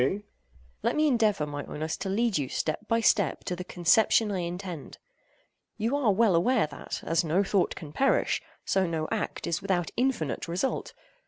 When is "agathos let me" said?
0.01-1.07